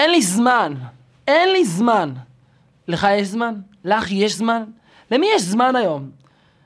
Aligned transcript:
אין 0.00 0.10
לי 0.10 0.22
זמן, 0.22 0.74
אין 1.28 1.52
לי 1.52 1.64
זמן. 1.64 2.12
לך 2.88 3.06
יש 3.10 3.28
זמן? 3.28 3.54
לך 3.84 4.12
יש 4.12 4.32
זמן? 4.32 4.64
למי 5.10 5.26
יש 5.34 5.42
זמן 5.42 5.76
היום? 5.76 6.10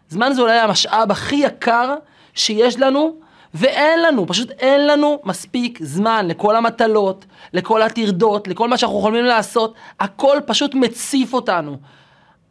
זמן 0.09 0.33
זה 0.33 0.43
אולי 0.43 0.59
המשאב 0.59 1.11
הכי 1.11 1.37
יקר 1.37 1.95
שיש 2.35 2.79
לנו, 2.79 3.15
ואין 3.55 4.03
לנו, 4.03 4.27
פשוט 4.27 4.51
אין 4.51 4.87
לנו 4.87 5.21
מספיק 5.25 5.79
זמן 5.83 6.29
לכל 6.29 6.57
המטלות, 6.57 7.25
לכל 7.53 7.83
הטרדות, 7.83 8.49
לכל 8.49 8.69
מה 8.69 8.79
שאנחנו 8.79 8.99
יכולים 8.99 9.25
לעשות, 9.25 9.75
הכל 10.01 10.39
פשוט 10.47 10.75
מציף 10.75 11.33
אותנו. 11.33 11.77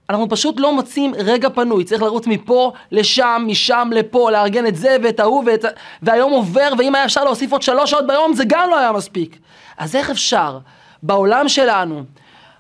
אנחנו 0.10 0.30
פשוט 0.30 0.60
לא 0.60 0.74
מוצאים 0.74 1.14
רגע 1.16 1.50
פנוי, 1.50 1.84
צריך 1.84 2.02
לרוץ 2.02 2.28
מפה 2.28 2.72
לשם, 2.92 3.44
משם 3.48 3.90
לפה, 3.94 4.32
לארגן 4.32 4.68
את 4.68 4.76
זה 4.76 4.98
ואת 5.04 5.20
ההוא 5.20 5.44
ואת... 5.46 5.66
והיום 6.02 6.32
עובר, 6.32 6.70
ואם 6.78 6.96
היה 6.96 7.06
אפשר 7.06 7.24
להוסיף 7.24 7.52
עוד 7.52 7.62
שלוש 7.62 7.92
שעות 7.92 8.08
ביום, 8.08 8.34
זה 8.34 8.44
גם 8.48 8.70
לא 8.70 8.80
היה 8.80 8.92
מספיק. 8.92 9.38
אז 9.78 9.96
איך 9.96 10.10
אפשר, 10.10 10.60
בעולם 11.04 11.48
שלנו, 11.50 12.04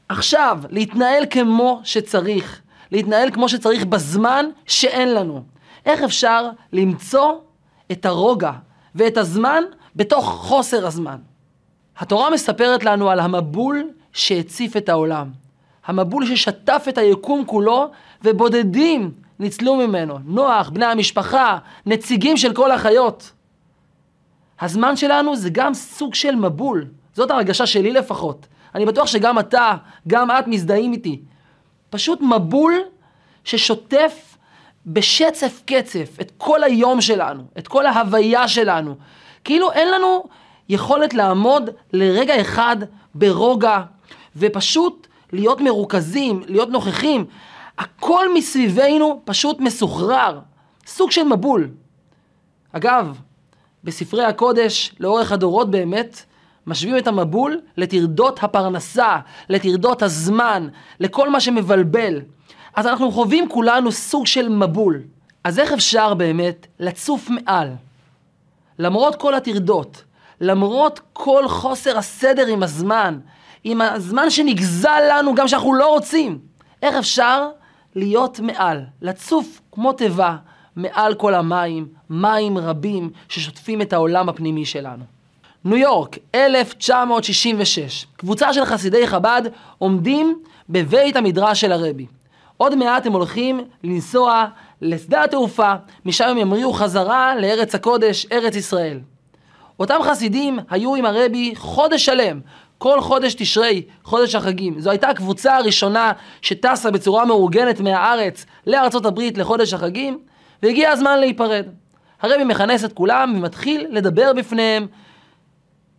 עכשיו, 0.10 0.60
להתנהל 0.70 1.24
כמו 1.30 1.82
שצריך, 1.84 2.62
להתנהל 2.92 3.32
כמו 3.32 3.50
שצריך 3.50 3.86
בזמן 3.86 4.46
שאין 4.66 5.14
לנו? 5.14 5.44
איך 5.86 6.02
אפשר 6.04 6.50
למצוא 6.73 7.34
את 7.92 8.06
הרוגע 8.06 8.52
ואת 8.96 9.18
הזמן 9.18 9.64
בתוך 9.96 10.26
חוסר 10.26 10.88
הזמן? 10.88 11.18
התורה 11.98 12.30
מספרת 12.30 12.84
לנו 12.84 13.10
על 13.10 13.20
המבול 13.20 13.90
שהציף 14.14 14.78
את 14.78 14.90
העולם. 14.90 15.32
המבול 15.86 16.26
ששטף 16.26 16.86
את 16.90 16.98
היקום 16.98 17.45
כולו, 17.45 17.92
ובודדים 18.23 19.12
ניצלו 19.40 19.76
ממנו. 19.76 20.20
נוח, 20.26 20.70
בני 20.70 20.86
המשפחה, 20.86 21.58
נציגים 21.86 22.38
של 22.38 22.54
כל 22.54 22.72
החיות. 22.72 23.32
הזמן 24.62 24.95
שלנו 24.95 25.36
זה 25.36 25.50
גם 25.50 25.73
סוג 25.73 26.14
של 26.14 26.36
מבול. 26.36 26.88
זאת 27.13 27.31
הרגשה 27.31 27.66
שלי 27.66 27.94
לפחות. 27.94 28.48
אני 28.76 28.85
בטוח 28.85 29.08
שגם 29.08 29.40
אתה, 29.40 29.73
גם 30.08 30.31
את 30.31 30.48
מזדהים 30.48 30.94
איתי. 30.94 31.22
פשוט 31.89 32.22
מבול 32.22 32.73
ששוטף 33.44 34.38
בשצף 34.86 35.61
קצף 35.66 36.17
את 36.22 36.31
כל 36.38 36.64
היום 36.64 37.02
שלנו, 37.02 37.44
את 37.58 37.67
כל 37.67 37.86
ההוויה 37.86 38.47
שלנו. 38.47 38.95
כאילו 39.44 39.72
אין 39.72 39.92
לנו 39.92 40.23
יכולת 40.70 41.14
לעמוד 41.14 41.70
לרגע 41.94 42.42
אחד 42.42 42.78
ברוגע, 43.16 43.81
ופשוט 44.36 45.08
להיות 45.33 45.61
מרוכזים, 45.61 46.42
להיות 46.48 46.70
נוכחים. 46.70 47.25
הכל 47.77 48.33
מסביבנו 48.33 49.22
פשוט 49.25 49.59
מסוחרר, 49.59 50.39
סוג 50.86 51.11
של 51.11 51.23
מבול. 51.23 51.70
אגב, 52.72 53.20
בספרי 53.83 54.23
הקודש, 54.23 54.95
לאורך 55.00 55.31
הדורות 55.31 55.72
באמת, 55.72 56.25
משווים 56.67 56.97
את 56.97 57.08
המבול 57.08 57.61
לטרדות 57.78 58.44
הפרנסה, 58.44 59.17
לטרדות 59.50 60.02
הזמן, 60.02 60.67
לכל 61.00 61.30
מה 61.30 61.39
שמבלבל. 61.39 62.22
אז 62.75 62.88
אנחנו 62.88 63.11
חווים 63.11 63.50
כולנו 63.50 63.92
סוג 63.92 64.28
של 64.28 64.50
מבול. 64.50 65.02
אז 65.44 65.59
איך 65.59 65.72
אפשר 65.73 66.14
באמת 66.14 66.67
לצוף 66.80 67.30
מעל? 67.30 67.70
למרות 68.80 69.16
כל 69.16 69.33
הטרדות, 69.33 70.03
למרות 70.42 71.00
כל 71.14 71.47
חוסר 71.47 71.97
הסדר 71.97 72.47
עם 72.47 72.64
הזמן, 72.64 73.20
עם 73.64 73.81
הזמן 73.81 74.30
שנגזל 74.30 75.02
לנו 75.11 75.36
גם 75.36 75.48
שאנחנו 75.48 75.73
לא 75.73 75.88
רוצים. 75.88 76.39
איך 76.81 76.95
אפשר 76.95 77.50
להיות 77.95 78.39
מעל, 78.39 78.86
לצוף 79.02 79.61
כמו 79.72 79.94
תיבה, 79.94 80.38
מעל 80.75 81.14
כל 81.14 81.33
המים, 81.33 81.88
מים 82.09 82.58
רבים 82.58 83.09
ששוטפים 83.30 83.81
את 83.81 83.94
העולם 83.94 84.30
הפנימי 84.30 84.66
שלנו. 84.66 85.12
ניו 85.66 85.78
יורק, 85.78 86.17
1966. 86.36 88.06
קבוצה 88.17 88.53
של 88.53 88.66
חסידי 88.66 89.08
חב"ד 89.08 89.42
עומדים 89.78 90.39
בבית 90.70 91.16
המדרש 91.16 91.61
של 91.61 91.72
הרבי. 91.72 92.05
עוד 92.58 92.75
מעט 92.75 93.05
הם 93.05 93.14
הולכים 93.14 93.61
לנסוע 93.83 94.45
לשדה 94.81 95.23
התעופה, 95.23 95.73
משם 96.05 96.27
הם 96.27 96.38
ימריאו 96.38 96.73
חזרה 96.73 97.36
לארץ 97.36 97.76
הקודש, 97.76 98.26
ארץ 98.32 98.55
ישראל. 98.55 98.99
אותם 99.80 99.99
חסידים 100.04 100.60
היו 100.70 100.95
עם 100.95 101.05
הרבי 101.05 101.54
חודש 101.55 102.05
שלם, 102.05 102.39
כל 102.77 103.02
חודש 103.02 103.33
תשרי, 103.33 103.82
חודש 104.04 104.36
החגים. 104.36 104.80
זו 104.80 104.89
הייתה 104.89 105.09
הקבוצה 105.09 105.58
הראשונה 105.58 106.11
שטסה 106.42 106.92
בצורה 106.92 107.26
מאורגנת 107.26 107.80
מהארץ 107.80 108.45
לארצות 108.67 109.05
הברית 109.05 109.38
לחודש 109.38 109.73
החגים, 109.73 110.20
והגיע 110.64 110.92
הזמן 110.92 111.20
להיפרד. 111.20 111.65
הרבי 112.21 112.43
מכנס 112.43 112.86
את 112.86 112.93
כולם 112.93 113.33
ומתחיל 113.36 113.88
לדבר 113.89 114.33
בפניהם 114.33 114.88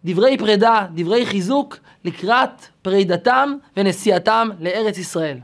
דברי 0.05 0.39
פרידה, 0.39 0.87
דברי 0.95 1.27
חיזוק, 1.27 1.77
לקראת 2.05 2.51
פרידתם 2.83 3.55
ונסיעתם 3.77 4.49
לארץ 4.61 4.99
ישראל. 4.99 5.39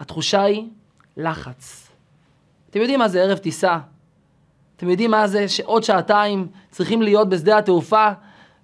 התחושה 0.00 0.42
היא 0.42 0.68
לחץ. 1.16 1.88
אתם 2.70 2.80
יודעים 2.80 2.98
מה 2.98 3.08
זה 3.08 3.22
ערב 3.22 3.38
טיסה? 3.38 3.78
אתם 4.76 4.90
יודעים 4.90 5.10
מה 5.10 5.28
זה 5.28 5.48
שעוד 5.48 5.82
שעתיים 5.82 6.48
צריכים 6.70 7.02
להיות 7.02 7.28
בשדה 7.28 7.58
התעופה 7.58 8.08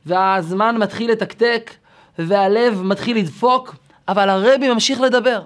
והזמן 0.07 0.77
מתחיל 0.77 1.11
לתקתק 1.11 1.71
והלב 2.19 2.83
מתחיל 2.83 3.17
לדפוק, 3.17 3.77
אבל 4.09 4.29
הרבי 4.29 4.69
ממשיך 4.73 5.01
לדבר. 5.01 5.43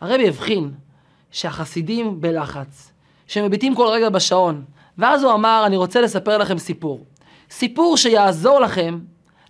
הרבי 0.00 0.28
הבחין 0.28 0.74
שהחסידים 1.30 2.20
בלחץ, 2.20 2.92
שמביטים 3.26 3.74
כל 3.74 3.86
רגע 3.86 4.08
בשעון, 4.08 4.64
ואז 4.98 5.22
הוא 5.22 5.32
אמר, 5.32 5.62
אני 5.66 5.76
רוצה 5.76 6.00
לספר 6.00 6.38
לכם 6.38 6.58
סיפור. 6.58 7.06
סיפור 7.50 7.96
שיעזור 7.96 8.60
לכם 8.60 8.98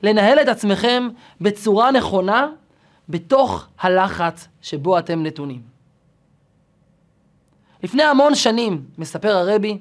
לנהל 0.02 0.38
את 0.38 0.48
עצמכם 0.48 1.08
בצורה 1.40 1.90
נכונה 1.90 2.48
בתוך 3.08 3.68
הלחץ 3.80 4.48
שבו 4.62 4.98
אתם 4.98 5.22
נתונים. 5.22 5.62
לפני 7.82 8.02
המון 8.02 8.34
שנים, 8.34 8.84
מספר 8.98 9.36
הרבי, 9.36 9.78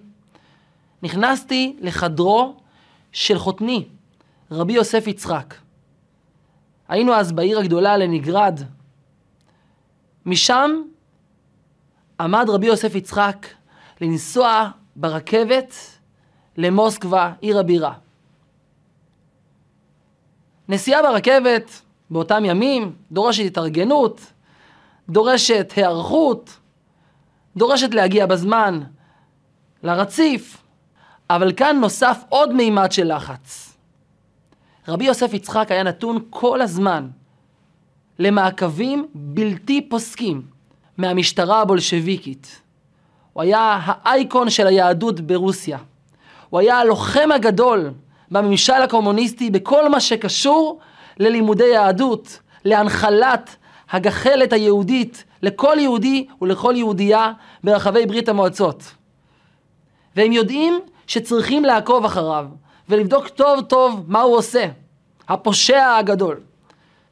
נכנסתי 1.04 1.76
לחדרו 1.80 2.56
של 3.12 3.40
חותני, 3.40 3.86
רבי 4.52 4.74
יוסף 4.74 5.08
יצחק. 5.08 5.56
היינו 6.88 7.14
אז 7.14 7.32
בעיר 7.32 7.60
הגדולה 7.60 7.98
לניגרד. 7.98 8.60
משם 10.26 10.72
עמד 12.20 12.46
רבי 12.50 12.68
יוסף 12.68 12.96
יצחק 12.96 13.48
לנסוע 14.02 14.70
ברכבת 14.96 15.74
למוסקבה, 16.58 17.34
עיר 17.42 17.60
הבירה. 17.60 17.94
נסיעה 20.70 21.02
ברכבת 21.02 21.82
באותם 22.10 22.46
ימים 22.46 22.96
דורשת 23.12 23.46
התארגנות, 23.46 24.22
דורשת 25.10 25.74
היערכות, 25.76 26.58
דורשת 27.58 27.94
להגיע 27.94 28.26
בזמן 28.26 28.80
לרציף, 29.84 30.58
אבל 31.30 31.54
כאן 31.54 31.78
נוסף 31.82 32.24
עוד 32.30 32.54
מימד 32.54 32.92
של 32.92 33.16
לחץ. 33.16 33.78
רבי 34.88 35.06
יוסף 35.06 35.34
יצחק 35.34 35.72
היה 35.72 35.84
נתון 35.84 36.26
כל 36.30 36.62
הזמן 36.62 37.08
למעקבים 38.20 39.08
בלתי 39.14 39.90
פוסקים 39.90 40.42
מהמשטרה 40.98 41.62
הבולשביקית. 41.62 42.61
הוא 43.34 43.44
היה 43.44 43.80
האייקון 43.84 44.50
של 44.50 44.68
היהדות 44.68 45.22
ברוסיה. 45.22 45.78
הוא 46.50 46.60
היה 46.60 46.78
הלוחם 46.78 47.30
הגדול 47.32 47.92
בממשל 48.32 48.74
הקומוניסטי 48.74 49.50
בכל 49.50 49.90
מה 49.90 50.00
שקשור 50.00 50.80
ללימודי 51.18 51.68
יהדות, 51.68 52.40
להנחלת 52.66 53.56
הגחלת 53.92 54.54
היהודית 54.54 55.24
לכל 55.42 55.78
יהודי 55.80 56.28
ולכל 56.42 56.74
יהודייה 56.78 57.32
ברחבי 57.64 58.06
ברית 58.06 58.30
המועצות. 58.30 58.84
והם 60.16 60.32
יודעים 60.32 60.80
שצריכים 61.08 61.66
לעקוב 61.66 62.06
אחריו 62.06 62.46
ולבדוק 62.90 63.28
טוב 63.28 63.62
טוב 63.62 64.04
מה 64.08 64.22
הוא 64.22 64.38
עושה. 64.38 64.66
הפושע 65.28 65.96
הגדול. 66.00 66.40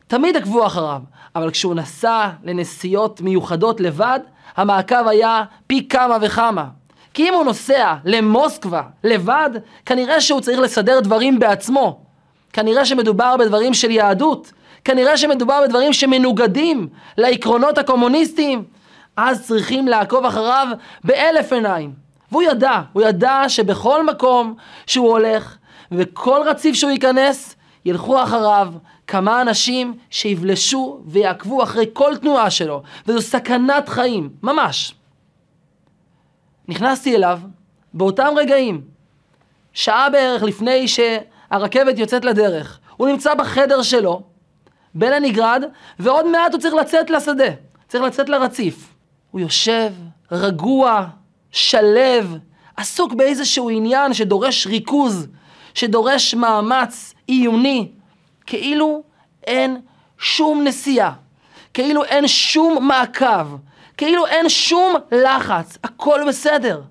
תמיד 0.07 0.37
עקבו 0.37 0.65
אחריו, 0.65 1.01
אבל 1.35 1.51
כשהוא 1.51 1.75
נסע 1.75 2.29
לנסיעות 2.43 3.21
מיוחדות 3.21 3.79
לבד, 3.79 4.19
המעקב 4.57 5.07
היה 5.07 5.43
פי 5.67 5.87
כמה 5.89 6.17
וכמה. 6.21 6.65
כי 7.13 7.29
אם 7.29 7.33
הוא 7.33 7.43
נוסע 7.43 7.95
למוסקבה 8.05 8.81
לבד, 9.03 9.49
כנראה 9.85 10.21
שהוא 10.21 10.41
צריך 10.41 10.59
לסדר 10.59 10.99
דברים 10.99 11.39
בעצמו. 11.39 11.99
כנראה 12.53 12.85
שמדובר 12.85 13.37
בדברים 13.37 13.73
של 13.73 13.91
יהדות. 13.91 14.51
כנראה 14.83 15.17
שמדובר 15.17 15.61
בדברים 15.63 15.93
שמנוגדים 15.93 16.87
לעקרונות 17.17 17.77
הקומוניסטיים. 17.77 18.63
אז 19.17 19.47
צריכים 19.47 19.87
לעקוב 19.87 20.25
אחריו 20.25 20.67
באלף 21.03 21.53
עיניים. 21.53 21.93
והוא 22.31 22.43
ידע, 22.43 22.81
הוא 22.93 23.03
ידע 23.03 23.43
שבכל 23.47 24.05
מקום 24.05 24.55
שהוא 24.87 25.09
הולך, 25.09 25.57
ובכל 25.91 26.41
רציף 26.45 26.75
שהוא 26.75 26.91
ייכנס, 26.91 27.55
ילכו 27.85 28.23
אחריו 28.23 28.67
כמה 29.09 29.41
אנשים 29.41 29.97
שיבלשו 30.09 31.01
ויעקבו 31.05 31.63
אחרי 31.63 31.85
כל 31.93 32.17
תנועה 32.21 32.49
שלו, 32.49 32.83
וזו 33.07 33.21
סכנת 33.21 33.89
חיים, 33.89 34.29
ממש. 34.43 34.95
נכנסתי 36.67 37.15
אליו 37.15 37.39
באותם 37.93 38.33
רגעים, 38.37 38.81
שעה 39.73 40.09
בערך 40.09 40.43
לפני 40.43 40.85
הרכבת 41.51 41.97
יוצאת 41.97 42.25
לדרך. 42.25 42.79
הוא 42.97 43.07
נמצא 43.07 43.33
בחדר 43.33 43.81
שלו, 43.81 44.21
בלנינגרד, 44.95 45.63
ועוד 45.99 46.27
מעט 46.27 46.53
הוא 46.53 46.61
צריך 46.61 46.73
לצאת 46.73 47.09
לשדה. 47.09 47.49
צריך 47.87 48.03
לצאת 48.03 48.29
לרציף. 48.29 48.93
הוא 49.31 49.41
יושב, 49.41 49.91
רגוע, 50.31 51.05
שלב, 51.51 52.37
עסוק 52.77 53.13
באיזשהו 53.13 53.69
עניין 53.69 54.13
שדורש 54.13 54.67
ריכוז, 54.67 55.27
שדורש 55.73 56.35
מאמץ 56.35 57.13
עיוני, 57.27 57.91
כאילו 58.49 59.03
אין 59.43 59.81
שום 60.17 60.63
נסיעה, 60.63 61.13
כאילו 61.73 62.03
אין 62.03 62.27
שום 62.27 62.87
מעקב, 62.87 63.55
כאילו 63.97 64.25
אין 64.25 64.49
שום 64.49 64.95
לחץ, 65.11 65.77
הכל 65.83 66.21
בסדר. 66.27 66.81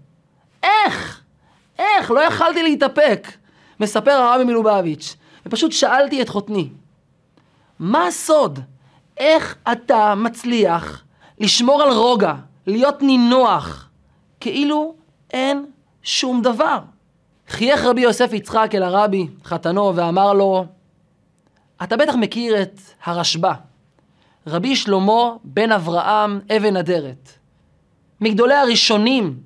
איך? 0.62 1.20
איך? 1.78 2.10
לא 2.10 2.20
יכלתי 2.20 2.62
להתאפק, 2.62 3.28
מספר 3.80 4.10
הרבי 4.10 4.44
מלובביץ', 4.44 5.16
ופשוט 5.46 5.72
שאלתי 5.72 6.22
את 6.22 6.28
חותני, 6.28 6.68
מה 7.78 8.06
הסוד? 8.06 8.60
איך 9.16 9.56
אתה 9.72 10.14
מצליח 10.14 11.04
לשמור 11.40 11.82
על 11.82 11.92
רוגע, 11.92 12.34
להיות 12.66 13.02
נינוח, 13.02 13.88
כאילו 14.40 14.94
אין 15.32 15.66
שום 16.02 16.42
דבר? 16.42 16.78
חייך 17.48 17.84
רבי 17.84 18.00
יוסף 18.00 18.32
יצחק 18.32 18.70
אל 18.74 18.82
הרבי, 18.82 19.26
חתנו, 19.44 19.92
ואמר 19.96 20.32
לו, 20.32 20.66
אתה 21.82 21.96
בטח 21.96 22.14
מכיר 22.14 22.62
את 22.62 22.80
הרשב"א, 23.04 23.52
רבי 24.46 24.76
שלמה 24.76 25.32
בן 25.44 25.72
אברהם 25.72 26.40
אבן 26.56 26.76
אדרת, 26.76 27.30
מגדולי 28.20 28.54
הראשונים, 28.54 29.40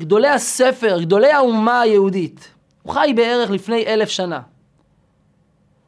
גדולי 0.00 0.28
הספר, 0.28 1.00
גדולי 1.00 1.32
האומה 1.32 1.80
היהודית. 1.80 2.48
הוא 2.82 2.92
חי 2.92 3.12
בערך 3.16 3.50
לפני 3.50 3.86
אלף 3.86 4.08
שנה. 4.08 4.40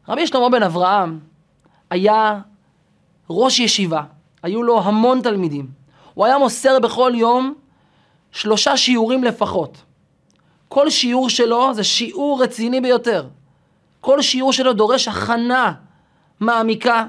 רבי 0.08 0.26
שלמה 0.26 0.48
בן 0.48 0.62
אברהם 0.62 1.20
היה 1.90 2.40
ראש 3.30 3.60
ישיבה, 3.60 4.02
היו 4.42 4.62
לו 4.62 4.82
המון 4.82 5.20
תלמידים. 5.22 5.70
הוא 6.14 6.26
היה 6.26 6.38
מוסר 6.38 6.78
בכל 6.78 7.12
יום 7.14 7.54
שלושה 8.32 8.76
שיעורים 8.76 9.24
לפחות. 9.24 9.82
כל 10.68 10.90
שיעור 10.90 11.30
שלו 11.30 11.74
זה 11.74 11.84
שיעור 11.84 12.42
רציני 12.42 12.80
ביותר. 12.80 13.26
כל 14.06 14.22
שיעור 14.22 14.52
שלו 14.52 14.72
דורש 14.72 15.08
הכנה 15.08 15.72
מעמיקה. 16.40 17.06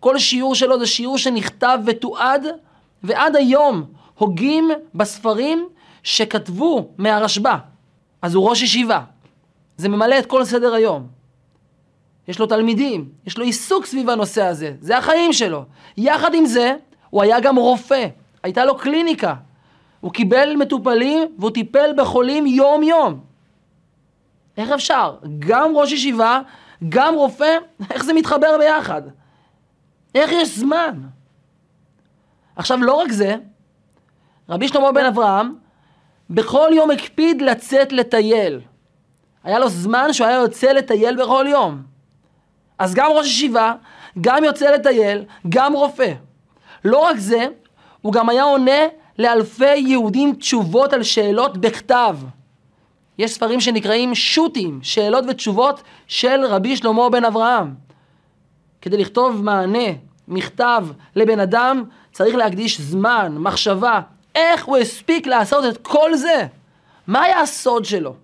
כל 0.00 0.18
שיעור 0.18 0.54
שלו 0.54 0.78
זה 0.78 0.86
שיעור 0.86 1.18
שנכתב 1.18 1.78
ותועד, 1.86 2.46
ועד 3.02 3.36
היום 3.36 3.84
הוגים 4.18 4.70
בספרים 4.94 5.68
שכתבו 6.02 6.88
מהרשב"א. 6.98 7.56
אז 8.22 8.34
הוא 8.34 8.50
ראש 8.50 8.62
ישיבה. 8.62 9.00
זה 9.76 9.88
ממלא 9.88 10.18
את 10.18 10.26
כל 10.26 10.44
סדר 10.44 10.74
היום. 10.74 11.06
יש 12.28 12.38
לו 12.38 12.46
תלמידים, 12.46 13.08
יש 13.26 13.38
לו 13.38 13.44
עיסוק 13.44 13.86
סביב 13.86 14.10
הנושא 14.10 14.42
הזה, 14.42 14.74
זה 14.80 14.98
החיים 14.98 15.32
שלו. 15.32 15.64
יחד 15.96 16.34
עם 16.34 16.46
זה, 16.46 16.76
הוא 17.10 17.22
היה 17.22 17.40
גם 17.40 17.56
רופא, 17.56 18.06
הייתה 18.42 18.64
לו 18.64 18.78
קליניקה. 18.78 19.34
הוא 20.00 20.12
קיבל 20.12 20.56
מטופלים 20.56 21.18
והוא 21.38 21.50
טיפל 21.50 21.90
בחולים 21.96 22.46
יום-יום. 22.46 23.31
איך 24.56 24.70
אפשר? 24.70 25.16
גם 25.38 25.76
ראש 25.76 25.92
ישיבה, 25.92 26.40
גם 26.88 27.14
רופא, 27.14 27.58
איך 27.90 28.04
זה 28.04 28.12
מתחבר 28.12 28.58
ביחד? 28.58 29.02
איך 30.14 30.30
יש 30.32 30.58
זמן? 30.58 31.00
עכשיו, 32.56 32.82
לא 32.82 32.94
רק 32.94 33.12
זה, 33.12 33.36
רבי 34.48 34.68
שלמה 34.68 34.92
בן 34.92 35.04
אברהם, 35.04 35.54
בכל 36.30 36.70
יום 36.72 36.90
הקפיד 36.90 37.42
לצאת 37.42 37.92
לטייל. 37.92 38.60
היה 39.44 39.58
לו 39.58 39.68
זמן 39.68 40.12
שהוא 40.12 40.26
היה 40.26 40.36
יוצא 40.36 40.72
לטייל 40.72 41.22
בכל 41.22 41.46
יום. 41.48 41.82
אז 42.78 42.94
גם 42.94 43.10
ראש 43.10 43.26
ישיבה, 43.26 43.74
גם 44.20 44.44
יוצא 44.44 44.70
לטייל, 44.70 45.24
גם 45.48 45.72
רופא. 45.72 46.12
לא 46.84 46.98
רק 46.98 47.16
זה, 47.16 47.46
הוא 48.00 48.12
גם 48.12 48.28
היה 48.28 48.42
עונה 48.42 48.80
לאלפי 49.18 49.76
יהודים 49.76 50.34
תשובות 50.34 50.92
על 50.92 51.02
שאלות 51.02 51.58
בכתב. 51.58 52.16
יש 53.18 53.34
ספרים 53.34 53.60
שנקראים 53.60 54.14
שו"תים, 54.14 54.80
שאלות 54.82 55.24
ותשובות 55.28 55.82
של 56.06 56.44
רבי 56.44 56.76
שלמה 56.76 57.10
בן 57.10 57.24
אברהם. 57.24 57.74
כדי 58.80 58.96
לכתוב 58.96 59.42
מענה, 59.42 59.92
מכתב 60.28 60.86
לבן 61.16 61.40
אדם, 61.40 61.84
צריך 62.12 62.34
להקדיש 62.34 62.80
זמן, 62.80 63.34
מחשבה. 63.38 64.00
איך 64.34 64.64
הוא 64.64 64.76
הספיק 64.76 65.26
לעשות 65.26 65.64
את 65.64 65.78
כל 65.82 66.16
זה? 66.16 66.46
מה 67.06 67.22
היה 67.22 67.40
הסוד 67.40 67.84
שלו? 67.84 68.14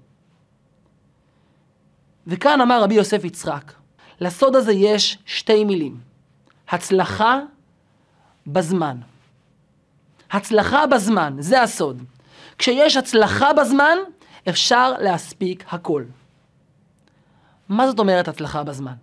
וכאן 2.27 2.61
אמר 2.61 2.83
רבי 2.83 2.95
יוסף 2.95 3.25
יצחק, 3.25 3.73
לסוד 4.21 4.57
הזה 4.57 4.73
יש 4.73 5.19
שתי 5.27 5.65
מילים. 5.65 5.97
הצלחה 6.69 7.41
בזמן. 8.47 8.97
הצלחה 10.31 10.87
בזמן, 10.87 11.37
זה 11.39 11.63
הסוד. 11.63 12.03
כשיש 12.59 12.97
הצלחה 12.97 13.53
בזמן, 13.53 13.99
אפשר 14.49 14.93
להספיק 14.99 15.65
הכל. 15.71 16.05
מה 17.69 17.89
זאת 17.89 17.99
אומרת 17.99 18.29
הצלחה 18.29 18.63
בזמן? 18.63 18.95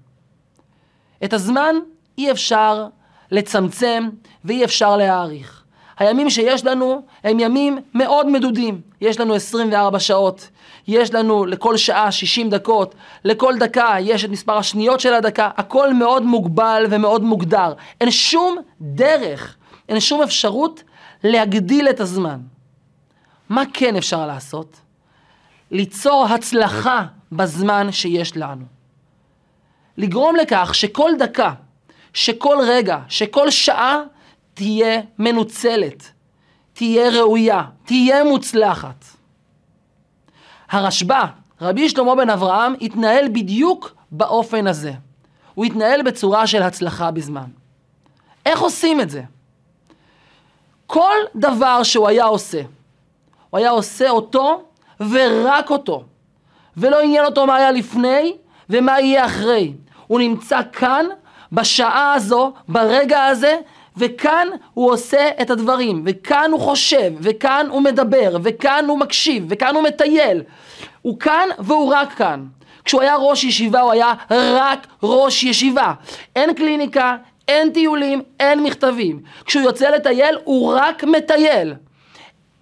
את 1.24 1.34
הזמן 1.34 1.76
אי 2.18 2.32
אפשר 2.32 2.88
לצמצם 3.32 4.10
ואי 4.46 4.66
אפשר 4.66 4.98
להעריך. 4.98 5.64
הימים 6.00 6.30
שיש 6.30 6.66
לנו 6.66 7.02
הם 7.24 7.40
ימים 7.40 7.78
מאוד 7.94 8.28
מדודים. 8.28 8.82
יש 9.02 9.20
לנו 9.20 9.36
24 9.36 10.00
שעות, 10.00 10.50
יש 10.88 11.14
לנו 11.14 11.46
לכל 11.46 11.78
שעה 11.78 12.12
60 12.12 12.50
דקות, 12.50 12.96
לכל 13.24 13.54
דקה 13.60 13.96
יש 14.00 14.26
את 14.26 14.30
מספר 14.30 14.58
השניות 14.58 15.00
של 15.00 15.14
הדקה, 15.14 15.50
הכל 15.58 15.94
מאוד 15.94 16.24
מוגבל 16.24 16.86
ומאוד 16.90 17.24
מוגדר. 17.24 17.74
אין 18.02 18.12
שום 18.12 18.58
דרך, 18.82 19.56
אין 19.90 20.00
שום 20.00 20.22
אפשרות 20.22 20.84
להגדיל 21.24 21.90
את 21.90 22.00
הזמן. 22.00 22.40
מה 23.50 23.64
כן 23.74 23.96
אפשר 23.96 24.28
לעשות? 24.28 24.85
ליצור 25.72 26.26
הצלחה 26.26 27.06
בזמן 27.32 27.92
שיש 27.92 28.38
לנו. 28.38 28.66
לגרום 29.98 30.36
לכך 30.36 30.76
שכל 30.76 31.12
דקה, 31.20 31.54
שכל 32.14 32.58
רגע, 32.68 33.00
שכל 33.10 33.52
שעה 33.52 34.02
תהיה 34.54 35.02
מנוצלת, 35.20 36.12
תהיה 36.74 37.10
ראויה, 37.10 37.64
תהיה 37.86 38.24
מוצלחת. 38.24 39.06
הרשב"א, 40.70 41.26
רבי 41.62 41.90
שלמה 41.90 42.16
בן 42.16 42.30
אברהם, 42.30 42.74
התנהל 42.82 43.28
בדיוק 43.28 43.96
באופן 44.12 44.68
הזה. 44.68 44.94
הוא 45.54 45.66
התנהל 45.66 46.02
בצורה 46.02 46.48
של 46.48 46.62
הצלחה 46.62 47.12
בזמן. 47.12 47.50
איך 48.46 48.60
עושים 48.60 49.02
את 49.02 49.10
זה? 49.10 49.22
כל 50.88 51.16
דבר 51.36 51.84
שהוא 51.84 52.08
היה 52.08 52.26
עושה, 52.26 52.62
הוא 53.50 53.58
היה 53.58 53.70
עושה 53.70 54.10
אותו 54.10 54.64
ורק 55.00 55.70
אותו. 55.70 56.04
ולא 56.78 57.02
עניין 57.02 57.26
אותו 57.26 57.46
מה 57.46 57.56
היה 57.56 57.72
לפני 57.72 58.36
ומה 58.70 59.00
יהיה 59.00 59.26
אחרי. 59.26 59.74
הוא 60.08 60.20
נמצא 60.20 60.60
כאן, 60.74 61.06
בשעה 61.52 62.14
הזו, 62.14 62.54
ברגע 62.68 63.26
הזה, 63.26 63.58
וכאן 63.98 64.48
הוא 64.74 64.92
עושה 64.92 65.30
את 65.42 65.50
הדברים, 65.50 66.04
וכאן 66.06 66.52
הוא 66.52 66.60
חושב, 66.60 67.12
וכאן 67.20 67.68
הוא 67.70 67.82
מדבר, 67.82 68.38
וכאן 68.44 68.86
הוא 68.88 69.00
מקשיב, 69.00 69.46
וכאן 69.50 69.76
הוא 69.76 69.84
מטייל. 69.84 70.44
הוא 71.02 71.20
כאן 71.20 71.50
והוא 71.60 71.94
רק 71.94 72.14
כאן. 72.14 72.46
כשהוא 72.86 73.02
היה 73.02 73.16
ראש 73.16 73.44
ישיבה 73.44 73.82
הוא 73.82 73.92
היה 73.92 74.14
רק 74.32 74.88
ראש 75.04 75.44
ישיבה. 75.44 75.94
אין 76.36 76.54
קליניקה, 76.54 77.16
אין 77.48 77.70
טיולים, 77.70 78.22
אין 78.40 78.64
מכתבים. 78.64 79.20
כשהוא 79.46 79.64
יוצא 79.64 79.90
לטייל 79.90 80.38
הוא 80.44 80.74
רק 80.76 81.04
מטייל. 81.04 81.74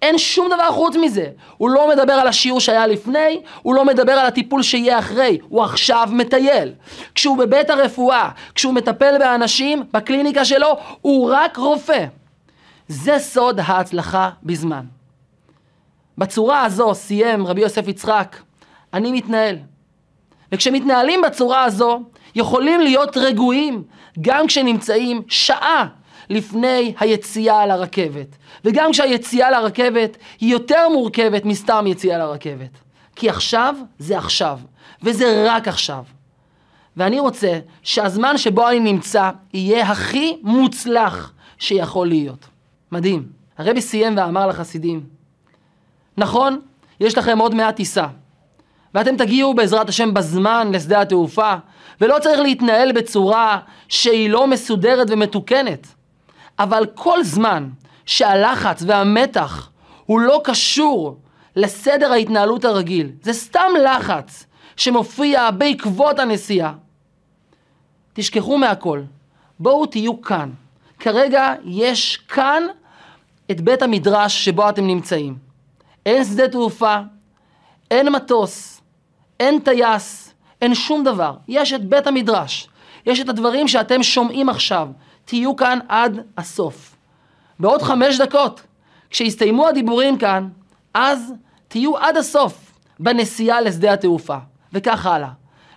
אין 0.04 0.18
שום 0.18 0.46
דבר 0.46 0.70
חוץ 0.70 0.96
מזה. 0.96 1.26
הוא 1.56 1.70
לא 1.70 1.88
מדבר 1.88 2.12
על 2.12 2.28
השיעור 2.28 2.60
שהיה 2.60 2.86
לפני, 2.86 3.42
הוא 3.62 3.74
לא 3.74 3.84
מדבר 3.84 4.12
על 4.12 4.26
הטיפול 4.26 4.62
שיהיה 4.62 4.98
אחרי, 4.98 5.38
הוא 5.48 5.62
עכשיו 5.62 6.08
מטייל. 6.12 6.72
כשהוא 7.14 7.38
בבית 7.38 7.70
הרפואה, 7.70 8.28
כשהוא 8.54 8.74
מטפל 8.74 9.18
באנשים, 9.18 9.82
בקליניקה 9.92 10.44
שלו, 10.44 10.76
הוא 11.00 11.30
רק 11.32 11.56
רופא. 11.56 12.04
זה 12.88 13.18
סוד 13.18 13.60
ההצלחה 13.64 14.30
בזמן. 14.42 14.84
בצורה 16.18 16.64
הזו 16.64 16.94
סיים 16.94 17.46
רבי 17.46 17.60
יוסף 17.60 17.88
יצחק, 17.88 18.36
אני 18.94 19.12
מתנהל. 19.12 19.56
וכשמתנהלים 20.52 21.22
בצורה 21.22 21.64
הזו, 21.64 22.02
יכולים 22.34 22.80
להיות 22.80 23.16
רגועים 23.16 23.82
גם 24.20 24.46
כשנמצאים 24.46 25.22
שעה 25.28 25.86
לפני 26.30 26.94
היציאה 27.00 27.66
לרכבת. 27.66 28.36
וגם 28.64 28.92
כשהיציאה 28.92 29.50
לרכבת 29.50 30.16
היא 30.40 30.52
יותר 30.52 30.88
מורכבת 30.88 31.44
מסתם 31.44 31.84
יציאה 31.88 32.18
לרכבת. 32.18 32.70
כי 33.16 33.28
עכשיו 33.28 33.74
זה 33.98 34.18
עכשיו, 34.18 34.58
וזה 35.02 35.44
רק 35.48 35.68
עכשיו. 35.68 36.04
ואני 36.96 37.20
רוצה 37.20 37.58
שהזמן 37.82 38.38
שבו 38.38 38.68
אני 38.68 38.80
נמצא 38.80 39.30
יהיה 39.54 39.90
הכי 39.90 40.36
מוצלח 40.42 41.32
שיכול 41.58 42.08
להיות. 42.08 42.46
מדהים. 42.92 43.28
הרבי 43.58 43.80
סיים 43.80 44.16
ואמר 44.16 44.46
לחסידים, 44.46 45.00
נכון, 46.16 46.60
יש 47.00 47.18
לכם 47.18 47.38
עוד 47.38 47.54
מעט 47.54 47.76
טיסה, 47.76 48.06
ואתם 48.94 49.16
תגיעו 49.16 49.54
בעזרת 49.54 49.88
השם 49.88 50.14
בזמן 50.14 50.70
לשדה 50.72 51.00
התעופה, 51.00 51.54
ולא 52.00 52.18
צריך 52.18 52.40
להתנהל 52.40 52.92
בצורה 52.92 53.58
שהיא 53.88 54.30
לא 54.30 54.46
מסודרת 54.46 55.06
ומתוקנת. 55.10 55.86
אבל 56.58 56.86
כל 56.94 57.24
זמן 57.24 57.68
שהלחץ 58.06 58.82
והמתח 58.86 59.70
הוא 60.06 60.20
לא 60.20 60.40
קשור 60.44 61.18
לסדר 61.56 62.12
ההתנהלות 62.12 62.64
הרגיל, 62.64 63.10
זה 63.22 63.32
סתם 63.32 63.70
לחץ 63.84 64.46
שמופיע 64.76 65.50
בעקבות 65.50 66.18
הנסיעה. 66.18 66.72
תשכחו 68.12 68.58
מהכל, 68.58 69.02
בואו 69.58 69.86
תהיו 69.86 70.22
כאן. 70.22 70.50
כרגע 70.98 71.54
יש 71.64 72.16
כאן 72.16 72.62
את 73.50 73.60
בית 73.60 73.82
המדרש 73.82 74.44
שבו 74.44 74.68
אתם 74.68 74.86
נמצאים. 74.86 75.36
אין 76.06 76.24
שדה 76.24 76.48
תעופה, 76.48 76.98
אין 77.90 78.08
מטוס, 78.12 78.80
אין 79.40 79.58
טייס, 79.58 80.34
אין 80.62 80.74
שום 80.74 81.04
דבר. 81.04 81.36
יש 81.48 81.72
את 81.72 81.84
בית 81.84 82.06
המדרש. 82.06 82.68
יש 83.06 83.20
את 83.20 83.28
הדברים 83.28 83.68
שאתם 83.68 84.02
שומעים 84.02 84.48
עכשיו. 84.48 84.88
תהיו 85.24 85.56
כאן 85.56 85.78
עד 85.88 86.20
הסוף. 86.38 86.96
בעוד 87.60 87.82
חמש 87.82 88.20
דקות, 88.20 88.62
כשיסתיימו 89.10 89.68
הדיבורים 89.68 90.18
כאן, 90.18 90.48
אז 90.94 91.32
תהיו 91.68 91.98
עד 91.98 92.16
הסוף 92.16 92.72
בנסיעה 93.00 93.60
לשדה 93.60 93.92
התעופה, 93.92 94.36
וכך 94.72 95.06
הלאה. 95.06 95.30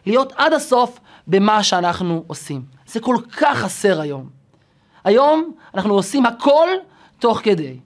להיות 0.06 0.34
עד 0.36 0.54
הסוף 0.54 1.00
במה 1.28 1.64
שאנחנו 1.64 2.24
עושים. 2.28 2.62
זה 2.88 3.00
כל 3.00 3.18
כך 3.38 3.58
חסר 3.58 4.02
היום. 4.02 4.30
היום 5.04 5.54
אנחנו 5.74 5.94
עושים 5.94 6.26
הכל 6.26 6.68
תוך 7.20 7.40
כדי. 7.44 7.80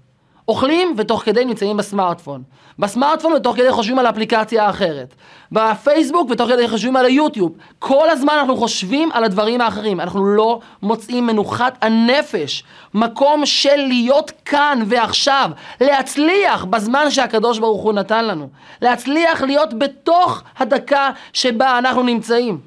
אוכלים 0.52 0.94
ותוך 0.98 1.24
כדי 1.24 1.46
נמצאים 1.46 1.78
בסמארטפון. 1.78 2.44
בסמארטפון 2.80 3.34
ותוך 3.34 3.56
כדי 3.56 3.72
חושבים 3.72 4.00
על 4.00 4.10
אפליקציה 4.10 4.70
אחרת. 4.70 5.16
בפייסבוק 5.52 6.30
ותוך 6.30 6.50
כדי 6.50 6.68
חושבים 6.68 6.96
על 6.96 7.06
היוטיוב. 7.06 7.52
כל 7.80 8.10
הזמן 8.10 8.34
אנחנו 8.34 8.58
חושבים 8.58 9.12
על 9.12 9.24
הדברים 9.24 9.62
האחרים. 9.62 10.00
אנחנו 10.00 10.26
לא 10.26 10.60
מוצאים 10.82 11.28
מנוחת 11.28 11.78
הנפש. 11.82 12.64
מקום 12.94 13.46
של 13.46 13.76
להיות 13.76 14.32
כאן 14.46 14.84
ועכשיו. 14.88 15.52
להצליח 15.82 16.66
בזמן 16.66 17.12
שהקדוש 17.12 17.60
ברוך 17.60 17.84
הוא 17.84 17.94
נתן 17.94 18.26
לנו. 18.26 18.50
להצליח 18.82 19.42
להיות 19.42 19.80
בתוך 19.80 20.44
הדקה 20.60 21.10
שבה 21.34 21.78
אנחנו 21.78 22.04
נמצאים. 22.04 22.60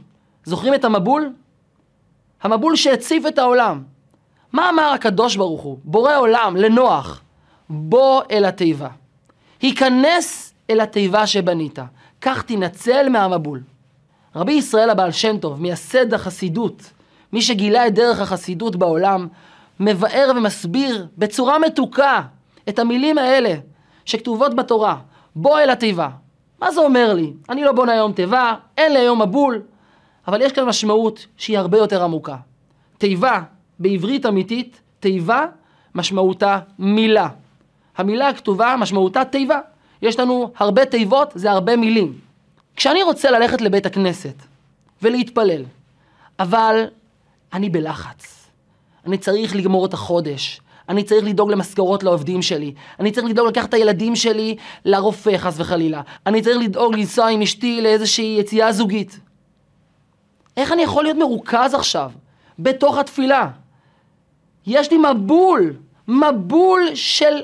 זוכרים 0.44 0.74
את 0.74 0.84
המבול? 0.84 1.30
המבול 2.42 2.76
שהציף 2.76 3.26
את 3.26 3.38
העולם. 3.38 3.82
מה 4.52 4.70
אמר 4.70 4.92
הקדוש 4.94 5.36
ברוך 5.36 5.62
הוא, 5.62 5.78
בורא 5.84 6.16
עולם, 6.16 6.56
לנוח? 6.56 7.23
בוא 7.70 8.22
אל 8.30 8.44
התיבה. 8.44 8.88
היכנס 9.62 10.54
אל 10.70 10.80
התיבה 10.80 11.26
שבנית, 11.26 11.78
כך 12.20 12.42
תנצל 12.42 13.08
מהמבול. 13.08 13.62
רבי 14.36 14.52
ישראל 14.52 14.90
הבעל 14.90 15.12
שם 15.12 15.38
טוב, 15.38 15.60
מייסד 15.60 16.14
החסידות, 16.14 16.92
מי 17.32 17.42
שגילה 17.42 17.86
את 17.86 17.94
דרך 17.94 18.20
החסידות 18.20 18.76
בעולם, 18.76 19.28
מבאר 19.80 20.32
ומסביר 20.36 21.06
בצורה 21.18 21.58
מתוקה 21.58 22.22
את 22.68 22.78
המילים 22.78 23.18
האלה 23.18 23.54
שכתובות 24.04 24.54
בתורה, 24.54 24.96
בוא 25.36 25.58
אל 25.58 25.70
התיבה. 25.70 26.08
מה 26.60 26.72
זה 26.72 26.80
אומר 26.80 27.14
לי? 27.14 27.32
אני 27.48 27.64
לא 27.64 27.72
בונה 27.72 27.92
היום 27.92 28.12
תיבה, 28.12 28.54
אין 28.78 28.92
לי 28.92 28.98
היום 28.98 29.22
מבול, 29.22 29.62
אבל 30.28 30.42
יש 30.42 30.52
כאן 30.52 30.64
משמעות 30.64 31.26
שהיא 31.36 31.58
הרבה 31.58 31.78
יותר 31.78 32.04
עמוקה. 32.04 32.36
תיבה, 32.98 33.42
בעברית 33.78 34.26
אמיתית, 34.26 34.80
תיבה 35.00 35.46
משמעותה 35.94 36.58
מילה. 36.78 37.28
המילה 37.96 38.28
הכתובה 38.28 38.74
משמעותה 38.78 39.24
תיבה. 39.24 39.60
יש 40.02 40.20
לנו 40.20 40.50
הרבה 40.56 40.84
תיבות, 40.84 41.32
זה 41.34 41.50
הרבה 41.50 41.76
מילים. 41.76 42.18
כשאני 42.76 43.02
רוצה 43.02 43.30
ללכת 43.30 43.60
לבית 43.60 43.86
הכנסת 43.86 44.34
ולהתפלל, 45.02 45.64
אבל 46.38 46.84
אני 47.52 47.70
בלחץ, 47.70 48.50
אני 49.06 49.18
צריך 49.18 49.56
לגמור 49.56 49.86
את 49.86 49.94
החודש, 49.94 50.60
אני 50.88 51.04
צריך 51.04 51.24
לדאוג 51.24 51.50
למשכורות 51.50 52.02
לעובדים 52.02 52.42
שלי, 52.42 52.74
אני 53.00 53.12
צריך 53.12 53.26
לדאוג 53.26 53.48
לקחת 53.48 53.68
את 53.68 53.74
הילדים 53.74 54.16
שלי 54.16 54.56
לרופא 54.84 55.36
חס 55.36 55.54
וחלילה, 55.60 56.00
אני 56.26 56.42
צריך 56.42 56.58
לדאוג 56.58 56.94
לנסוע 56.94 57.28
עם 57.28 57.42
אשתי 57.42 57.80
לאיזושהי 57.80 58.36
יציאה 58.38 58.72
זוגית. 58.72 59.20
איך 60.56 60.72
אני 60.72 60.82
יכול 60.82 61.04
להיות 61.04 61.16
מרוכז 61.16 61.74
עכשיו, 61.74 62.10
בתוך 62.58 62.98
התפילה? 62.98 63.48
יש 64.66 64.90
לי 64.90 64.98
מבול, 64.98 65.76
מבול 66.08 66.80
של 66.94 67.42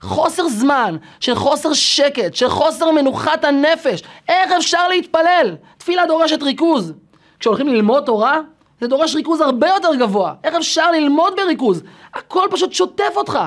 חוסר 0.00 0.48
זמן, 0.48 0.96
של 1.20 1.34
חוסר 1.34 1.72
שקט, 1.72 2.34
של 2.34 2.48
חוסר 2.48 2.90
מנוחת 2.90 3.44
הנפש. 3.44 4.02
איך 4.28 4.52
אפשר 4.52 4.88
להתפלל? 4.88 5.56
תפילה 5.78 6.06
דורשת 6.06 6.42
ריכוז. 6.42 6.92
כשהולכים 7.40 7.68
ללמוד 7.68 8.04
תורה, 8.04 8.40
זה 8.80 8.86
דורש 8.86 9.14
ריכוז 9.14 9.40
הרבה 9.40 9.68
יותר 9.68 9.94
גבוה. 9.94 10.34
איך 10.44 10.54
אפשר 10.54 10.90
ללמוד 10.90 11.32
בריכוז? 11.36 11.82
הכל 12.14 12.48
פשוט 12.50 12.72
שוטף 12.72 13.12
אותך. 13.16 13.38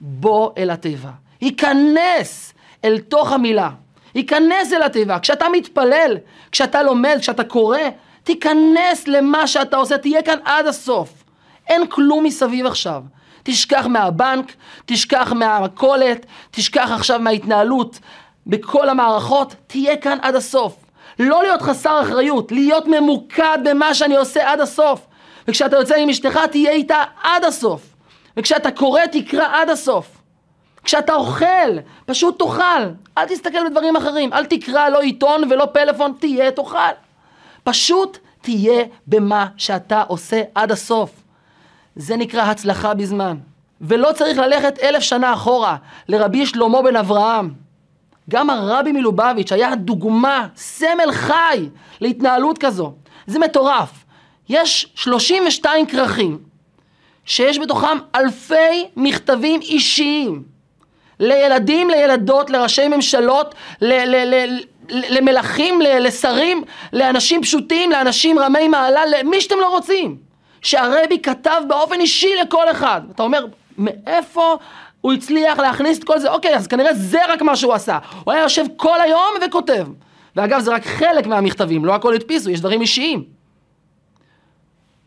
בוא 0.00 0.50
אל 0.58 0.70
התיבה. 0.70 1.10
היכנס 1.40 2.54
אל 2.84 2.98
תוך 2.98 3.32
המילה. 3.32 3.70
היכנס 4.14 4.72
אל 4.72 4.82
התיבה. 4.82 5.18
כשאתה 5.18 5.46
מתפלל, 5.52 6.16
כשאתה 6.52 6.82
לומד, 6.82 7.16
כשאתה 7.20 7.44
קורא, 7.44 7.78
תיכנס 8.24 9.08
למה 9.08 9.46
שאתה 9.46 9.76
עושה, 9.76 9.98
תהיה 9.98 10.22
כאן 10.22 10.38
עד 10.44 10.66
הסוף. 10.66 11.24
אין 11.68 11.86
כלום 11.86 12.24
מסביב 12.24 12.66
עכשיו. 12.66 13.02
תשכח 13.42 13.86
מהבנק, 13.86 14.52
תשכח 14.86 15.32
מהמכולת, 15.32 16.26
תשכח 16.50 16.90
עכשיו 16.94 17.20
מההתנהלות 17.20 17.98
בכל 18.46 18.88
המערכות, 18.88 19.54
תהיה 19.66 19.96
כאן 19.96 20.18
עד 20.22 20.34
הסוף. 20.34 20.76
לא 21.18 21.42
להיות 21.42 21.62
חסר 21.62 22.02
אחריות, 22.02 22.52
להיות 22.52 22.86
ממוקד 22.86 23.58
במה 23.64 23.94
שאני 23.94 24.16
עושה 24.16 24.52
עד 24.52 24.60
הסוף. 24.60 25.06
וכשאתה 25.48 25.76
יוצא 25.76 25.96
עם 25.96 26.08
אשתך, 26.08 26.38
תהיה 26.50 26.70
איתה 26.70 27.02
עד 27.22 27.44
הסוף. 27.44 27.82
וכשאתה 28.36 28.70
קורא, 28.70 29.00
תקרא 29.06 29.46
עד 29.52 29.70
הסוף. 29.70 30.06
כשאתה 30.84 31.14
אוכל, 31.14 31.78
פשוט 32.06 32.38
תאכל. 32.38 32.82
אל 33.18 33.26
תסתכל 33.26 33.68
בדברים 33.70 33.96
אחרים. 33.96 34.32
אל 34.32 34.44
תקרא 34.44 34.88
לא 34.88 35.00
עיתון 35.00 35.42
ולא 35.50 35.66
פלאפון, 35.72 36.12
תהיה 36.20 36.50
תאכל. 36.50 36.78
פשוט 37.64 38.18
תהיה 38.40 38.84
במה 39.06 39.46
שאתה 39.56 40.02
עושה 40.08 40.42
עד 40.54 40.72
הסוף. 40.72 41.17
זה 41.98 42.16
נקרא 42.16 42.42
הצלחה 42.42 42.94
בזמן. 42.94 43.36
ולא 43.80 44.12
צריך 44.14 44.38
ללכת 44.38 44.78
אלף 44.82 45.02
שנה 45.02 45.32
אחורה 45.32 45.76
לרבי 46.08 46.46
שלמה 46.46 46.82
בן 46.82 46.96
אברהם. 46.96 47.50
גם 48.30 48.50
הרבי 48.50 48.92
מלובביץ' 48.92 49.52
היה 49.52 49.74
דוגמה, 49.74 50.46
סמל 50.56 51.12
חי 51.12 51.68
להתנהלות 52.00 52.58
כזו. 52.58 52.92
זה 53.26 53.38
מטורף. 53.38 53.90
יש 54.48 54.92
32 54.94 55.86
כרכים 55.86 56.38
שיש 57.24 57.58
בתוכם 57.58 57.98
אלפי 58.14 58.86
מכתבים 58.96 59.60
אישיים 59.60 60.42
לילדים, 61.20 61.90
לילדות, 61.90 62.50
לראשי 62.50 62.88
ממשלות, 62.88 63.54
ל- 63.80 64.04
ל- 64.04 64.34
ל- 64.34 64.60
למלכים, 64.90 65.80
לשרים, 65.80 66.62
לאנשים 66.92 67.42
פשוטים, 67.42 67.90
לאנשים 67.90 68.38
רמי 68.38 68.68
מעלה, 68.68 69.00
למי 69.06 69.40
שאתם 69.40 69.56
לא 69.60 69.68
רוצים. 69.68 70.27
שהרבי 70.62 71.18
כתב 71.22 71.62
באופן 71.68 72.00
אישי 72.00 72.30
לכל 72.42 72.70
אחד. 72.70 73.00
אתה 73.10 73.22
אומר, 73.22 73.46
מאיפה 73.78 74.56
הוא 75.00 75.12
הצליח 75.12 75.58
להכניס 75.58 75.98
את 75.98 76.04
כל 76.04 76.18
זה? 76.18 76.30
אוקיי, 76.30 76.56
אז 76.56 76.66
כנראה 76.66 76.94
זה 76.94 77.18
רק 77.28 77.42
מה 77.42 77.56
שהוא 77.56 77.74
עשה. 77.74 77.98
הוא 78.24 78.32
היה 78.32 78.42
יושב 78.42 78.64
כל 78.76 79.00
היום 79.00 79.34
וכותב. 79.46 79.86
ואגב, 80.36 80.60
זה 80.60 80.74
רק 80.74 80.86
חלק 80.86 81.26
מהמכתבים, 81.26 81.84
לא 81.84 81.94
הכל 81.94 82.14
הדפיסו, 82.14 82.50
יש 82.50 82.60
דברים 82.60 82.80
אישיים. 82.80 83.24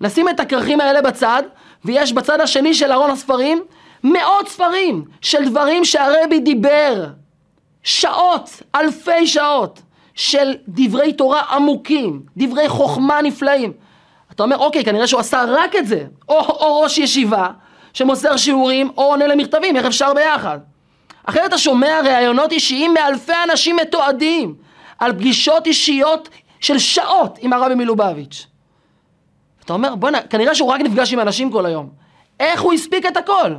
נשים 0.02 0.30
את 0.30 0.40
הכרכים 0.40 0.82
האלה 0.82 1.02
בצד, 1.02 1.44
ויש 1.86 2.14
בצד 2.14 2.40
השני 2.40 2.74
של 2.74 2.92
ארון 2.92 3.10
הספרים 3.10 3.64
מאות 4.04 4.48
ספרים 4.48 5.06
של 5.22 5.50
דברים 5.50 5.86
שהרבי 5.86 6.40
דיבר. 6.40 7.06
שעות, 7.84 8.62
אלפי 8.76 9.28
שעות, 9.28 9.82
של 10.16 10.54
דברי 10.68 11.14
תורה 11.14 11.42
עמוקים, 11.42 12.22
דברי 12.38 12.70
חוכמה 12.70 13.22
נפלאים. 13.22 13.74
אתה 14.42 14.46
אומר, 14.46 14.58
אוקיי, 14.58 14.86
כנראה 14.86 15.08
שהוא 15.08 15.20
עשה 15.20 15.44
רק 15.48 15.76
את 15.76 15.88
זה. 15.88 16.06
או, 16.30 16.40
או 16.40 16.82
ראש 16.82 16.98
ישיבה 16.98 17.48
שמוסר 17.94 18.38
שיעורים, 18.38 18.92
או 18.98 19.04
עונה 19.04 19.28
למכתבים, 19.28 19.78
איך 19.78 19.86
אפשר 19.86 20.14
ביחד? 20.14 20.60
אחרת 21.24 21.46
אתה 21.46 21.58
שומע 21.58 22.02
ראיונות 22.04 22.52
אישיים 22.52 22.94
מאלפי 22.94 23.34
אנשים 23.50 23.76
מתועדים 23.76 24.56
על 25.00 25.14
פגישות 25.14 25.68
אישיות 25.68 26.30
של 26.60 26.80
שעות 26.80 27.38
עם 27.42 27.54
הרבי 27.54 27.76
מלובביץ'. 27.76 28.48
אתה 29.66 29.74
אומר, 29.74 29.96
בוא'נה, 29.96 30.22
כנראה 30.22 30.56
שהוא 30.56 30.70
רק 30.70 30.82
נפגש 30.82 31.14
עם 31.14 31.20
אנשים 31.20 31.52
כל 31.52 31.66
היום. 31.66 31.90
איך 32.40 32.62
הוא 32.62 32.74
הספיק 32.74 33.06
את 33.06 33.18
הכל? 33.18 33.56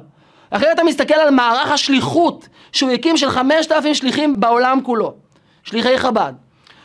אחרת 0.50 0.74
אתה 0.74 0.84
מסתכל 0.84 1.14
על 1.14 1.30
מערך 1.30 1.70
השליחות 1.70 2.48
שהוא 2.72 2.90
הקים 2.90 3.16
של 3.16 3.30
חמשת 3.30 3.72
אלפים 3.72 3.94
שליחים 3.94 4.40
בעולם 4.40 4.80
כולו. 4.82 5.14
שליחי 5.62 5.98
חב"ד. 5.98 6.32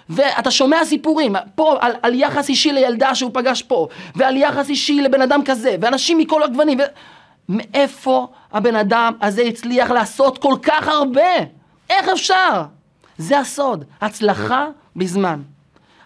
ואתה 0.09 0.51
שומע 0.51 0.85
סיפורים, 0.85 1.35
פה 1.55 1.77
על, 1.79 1.91
על 2.01 2.13
יחס 2.15 2.49
אישי 2.49 2.71
לילדה 2.71 3.15
שהוא 3.15 3.31
פגש 3.33 3.61
פה, 3.61 3.87
ועל 4.15 4.37
יחס 4.37 4.69
אישי 4.69 5.01
לבן 5.01 5.21
אדם 5.21 5.41
כזה, 5.45 5.75
ואנשים 5.81 6.17
מכל 6.17 6.43
הגוונים, 6.43 6.79
ו... 6.79 6.83
מאיפה 7.49 8.27
הבן 8.51 8.75
אדם 8.75 9.13
הזה 9.21 9.41
הצליח 9.41 9.91
לעשות 9.91 10.37
כל 10.37 10.55
כך 10.61 10.87
הרבה? 10.87 11.31
איך 11.89 12.09
אפשר? 12.09 12.63
זה 13.17 13.39
הסוד, 13.39 13.85
הצלחה 14.01 14.67
בזמן. 14.95 15.41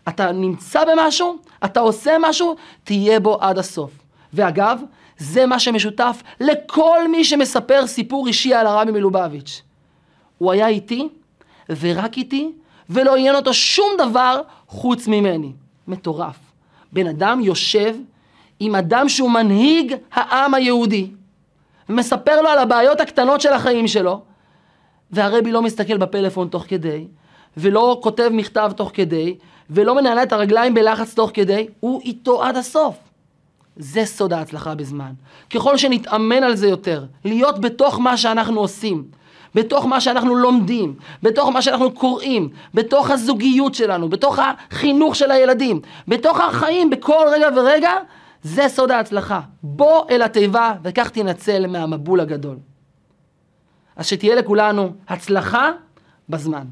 אתה 0.07 0.31
נמצא 0.31 0.79
במשהו, 0.85 1.37
אתה 1.65 1.79
עושה 1.79 2.15
משהו, 2.19 2.55
תהיה 2.83 3.19
בו 3.19 3.37
עד 3.41 3.57
הסוף. 3.57 3.91
ואגב, 4.33 4.81
זה 5.17 5.45
מה 5.45 5.59
שמשותף 5.59 6.23
לכל 6.39 7.07
מי 7.07 7.23
שמספר 7.23 7.87
סיפור 7.87 8.27
אישי 8.27 8.53
על 8.53 8.67
הרבי 8.67 8.91
מלובביץ'. 8.91 9.61
הוא 10.37 10.51
היה 10.51 10.67
איתי, 10.67 11.09
ורק 11.69 12.17
איתי, 12.17 12.51
ולא 12.91 13.15
עניין 13.15 13.35
אותו 13.35 13.53
שום 13.53 13.89
דבר 13.97 14.41
חוץ 14.67 15.07
ממני. 15.07 15.51
מטורף. 15.87 16.35
בן 16.93 17.07
אדם 17.07 17.39
יושב 17.39 17.95
עם 18.59 18.75
אדם 18.75 19.09
שהוא 19.09 19.31
מנהיג 19.31 19.95
העם 20.13 20.53
היהודי, 20.53 21.11
ומספר 21.89 22.41
לו 22.41 22.49
על 22.49 22.59
הבעיות 22.59 22.99
הקטנות 22.99 23.41
של 23.41 23.53
החיים 23.53 23.87
שלו, 23.87 24.21
והרבי 25.11 25.51
לא 25.51 25.61
מסתכל 25.61 25.97
בפלאפון 25.97 26.47
תוך 26.47 26.65
כדי, 26.67 27.07
ולא 27.57 27.99
כותב 28.03 28.29
מכתב 28.31 28.71
תוך 28.75 28.91
כדי, 28.93 29.35
ולא 29.69 29.95
מנהל 29.95 30.23
את 30.23 30.33
הרגליים 30.33 30.73
בלחץ 30.73 31.13
תוך 31.13 31.31
כדי, 31.33 31.67
הוא 31.79 32.01
איתו 32.01 32.43
עד 32.43 32.57
הסוף. 32.57 32.95
זה 33.77 34.05
סוד 34.05 34.33
ההצלחה 34.33 34.75
בזמן. 34.75 35.11
ככל 35.49 35.77
שנתאמן 35.77 36.43
על 36.43 36.55
זה 36.55 36.67
יותר, 36.67 37.05
להיות 37.25 37.61
בתוך 37.61 37.99
מה 37.99 38.17
שאנחנו 38.17 38.59
עושים, 38.59 39.03
בתוך 39.55 39.85
מה 39.85 40.01
שאנחנו 40.01 40.35
לומדים, 40.35 40.95
בתוך 41.23 41.49
מה 41.49 41.61
שאנחנו 41.61 41.91
קוראים, 41.91 42.49
בתוך 42.73 43.11
הזוגיות 43.11 43.75
שלנו, 43.75 44.09
בתוך 44.09 44.39
החינוך 44.39 45.15
של 45.15 45.31
הילדים, 45.31 45.81
בתוך 46.07 46.39
החיים 46.39 46.89
בכל 46.89 47.25
רגע 47.31 47.47
ורגע, 47.55 47.91
זה 48.43 48.69
סוד 48.69 48.91
ההצלחה. 48.91 49.41
בוא 49.63 50.05
אל 50.09 50.21
התיבה 50.21 50.73
וכך 50.83 51.09
תנצל 51.09 51.67
מהמבול 51.67 52.19
הגדול. 52.19 52.57
אז 53.95 54.07
שתהיה 54.07 54.35
לכולנו 54.35 54.91
הצלחה 55.07 55.71
בזמן. 56.29 56.65